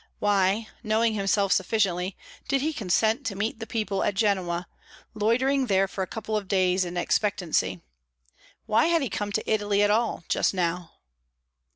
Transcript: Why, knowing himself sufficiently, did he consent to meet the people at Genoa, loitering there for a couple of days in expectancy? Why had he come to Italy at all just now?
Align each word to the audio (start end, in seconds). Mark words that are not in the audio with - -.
Why, 0.17 0.67
knowing 0.81 1.13
himself 1.13 1.51
sufficiently, 1.51 2.17
did 2.47 2.61
he 2.61 2.73
consent 2.73 3.23
to 3.27 3.35
meet 3.35 3.59
the 3.59 3.67
people 3.67 4.03
at 4.03 4.15
Genoa, 4.15 4.67
loitering 5.13 5.67
there 5.67 5.87
for 5.87 6.01
a 6.03 6.07
couple 6.07 6.35
of 6.35 6.47
days 6.47 6.83
in 6.83 6.97
expectancy? 6.97 7.81
Why 8.65 8.87
had 8.87 9.03
he 9.03 9.09
come 9.11 9.31
to 9.33 9.47
Italy 9.47 9.83
at 9.83 9.91
all 9.91 10.23
just 10.27 10.55
now? 10.55 10.93